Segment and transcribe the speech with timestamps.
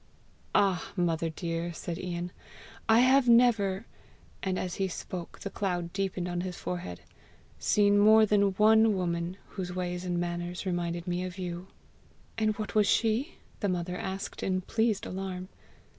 [0.55, 2.31] "Ah, mother dear," said Ian,
[2.89, 3.85] "I have never"
[4.41, 7.01] and as he spoke the cloud deepened on his forehead
[7.59, 11.67] "seen more than one woman whose ways and manners reminded me of you!"
[12.35, 15.49] "And what was she?" the mother asked, in pleased alarm.